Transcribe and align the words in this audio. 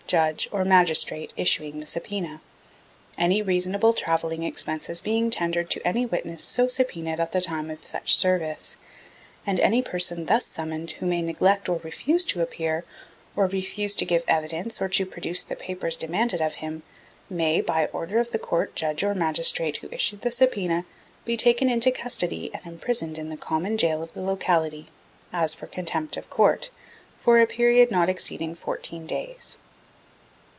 Judge, 0.07 0.49
or 0.51 0.65
Magistrate 0.65 1.31
issuing 1.37 1.79
the 1.79 1.87
subpoena, 1.87 2.41
any 3.17 3.41
reasonable 3.41 3.93
travelling 3.93 4.43
expenses 4.43 4.99
being 4.99 5.29
tendered 5.29 5.69
to 5.71 5.87
any 5.87 6.05
witness 6.05 6.43
so 6.43 6.67
subpoened 6.67 7.17
at 7.17 7.31
the 7.31 7.39
time 7.39 7.71
of 7.71 7.85
such 7.85 8.17
service. 8.17 8.75
And 9.47 9.57
any 9.61 9.81
person 9.81 10.25
thus 10.25 10.45
summoned 10.45 10.91
who 10.93 11.05
may 11.05 11.21
neglect 11.21 11.69
or 11.69 11.79
refuse 11.81 12.25
to 12.25 12.41
appear, 12.41 12.83
or 13.37 13.45
refuse 13.45 13.95
to 13.97 14.03
give 14.05 14.25
evidence 14.27 14.81
or 14.81 14.89
to 14.89 15.05
produce 15.05 15.45
the 15.45 15.55
papers 15.55 15.95
demanded 15.95 16.41
of 16.41 16.55
him, 16.55 16.83
may, 17.29 17.61
by 17.61 17.85
order 17.93 18.19
of 18.19 18.31
the 18.31 18.39
Court, 18.39 18.75
Judge 18.75 19.03
or 19.05 19.15
Magistrate 19.15 19.77
who 19.77 19.87
issued 19.93 20.23
the 20.23 20.31
subpoena, 20.31 20.83
be 21.23 21.37
taken 21.37 21.69
into 21.69 21.89
custody 21.89 22.51
and 22.53 22.65
imprisoned 22.65 23.17
in 23.17 23.29
the 23.29 23.37
common 23.37 23.77
gaol 23.77 24.03
of 24.03 24.11
the 24.11 24.21
locality, 24.21 24.87
as 25.31 25.53
for 25.53 25.67
contempt 25.67 26.17
of 26.17 26.29
Court, 26.29 26.69
for 27.21 27.39
a 27.39 27.47
period 27.47 27.91
not 27.91 28.09
exceeding 28.09 28.55
fourteen 28.55 29.07
(14) 29.07 29.07
days. 29.07 29.57